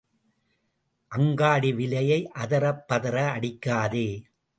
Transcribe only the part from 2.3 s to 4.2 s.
அதறப் பதற அடிக்காதே.